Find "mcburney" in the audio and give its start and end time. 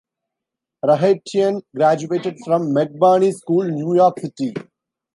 2.73-3.31